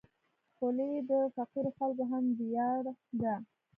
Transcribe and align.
خولۍ 0.55 0.93
د 1.09 1.11
فقیرو 1.35 1.71
خلکو 1.77 2.03
هم 2.11 2.23
ویاړ 2.39 2.83
ده. 3.21 3.35